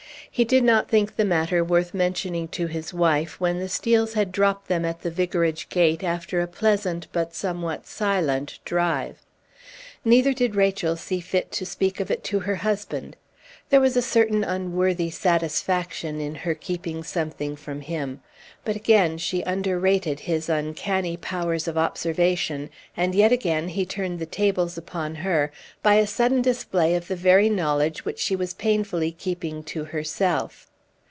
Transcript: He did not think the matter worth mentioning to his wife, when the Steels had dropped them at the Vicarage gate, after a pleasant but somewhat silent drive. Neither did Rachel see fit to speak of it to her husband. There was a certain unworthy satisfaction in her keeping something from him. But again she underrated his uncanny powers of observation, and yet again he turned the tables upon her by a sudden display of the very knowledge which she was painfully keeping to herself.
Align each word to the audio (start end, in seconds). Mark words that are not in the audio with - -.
He 0.33 0.45
did 0.45 0.63
not 0.63 0.87
think 0.87 1.17
the 1.17 1.25
matter 1.25 1.61
worth 1.61 1.93
mentioning 1.93 2.47
to 2.47 2.67
his 2.67 2.93
wife, 2.93 3.37
when 3.41 3.59
the 3.59 3.67
Steels 3.67 4.13
had 4.13 4.31
dropped 4.31 4.69
them 4.69 4.85
at 4.85 5.01
the 5.01 5.11
Vicarage 5.11 5.67
gate, 5.67 6.05
after 6.05 6.39
a 6.39 6.47
pleasant 6.47 7.07
but 7.11 7.35
somewhat 7.35 7.85
silent 7.85 8.59
drive. 8.63 9.17
Neither 10.05 10.31
did 10.31 10.55
Rachel 10.55 10.95
see 10.95 11.19
fit 11.19 11.51
to 11.51 11.65
speak 11.65 11.99
of 11.99 12.09
it 12.09 12.23
to 12.23 12.39
her 12.39 12.55
husband. 12.55 13.17
There 13.71 13.81
was 13.81 13.95
a 13.95 14.01
certain 14.01 14.43
unworthy 14.43 15.09
satisfaction 15.09 16.19
in 16.19 16.35
her 16.35 16.53
keeping 16.53 17.03
something 17.05 17.55
from 17.55 17.79
him. 17.79 18.21
But 18.65 18.75
again 18.75 19.17
she 19.17 19.43
underrated 19.43 20.21
his 20.21 20.49
uncanny 20.49 21.15
powers 21.15 21.69
of 21.69 21.77
observation, 21.77 22.69
and 22.97 23.15
yet 23.15 23.31
again 23.31 23.69
he 23.69 23.85
turned 23.85 24.19
the 24.19 24.25
tables 24.25 24.77
upon 24.77 25.15
her 25.15 25.53
by 25.81 25.95
a 25.95 26.07
sudden 26.07 26.41
display 26.41 26.95
of 26.95 27.07
the 27.07 27.15
very 27.15 27.49
knowledge 27.49 28.03
which 28.03 28.19
she 28.19 28.35
was 28.35 28.53
painfully 28.53 29.13
keeping 29.13 29.63
to 29.65 29.85
herself. 29.85 30.67